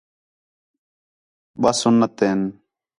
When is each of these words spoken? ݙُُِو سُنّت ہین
ݙُُِو 1.61 1.71
سُنّت 1.79 2.17
ہین 2.23 2.41